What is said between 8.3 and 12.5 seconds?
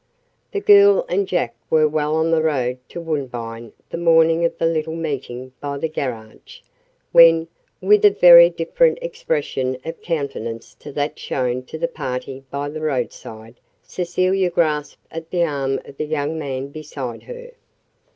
different expression of countenance to that shown to the party